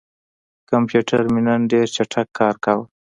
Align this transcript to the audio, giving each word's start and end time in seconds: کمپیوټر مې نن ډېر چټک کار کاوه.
کمپیوټر 0.69 1.21
مې 1.33 1.41
نن 1.47 1.61
ډېر 1.71 1.87
چټک 1.95 2.27
کار 2.39 2.55
کاوه. 2.63 2.85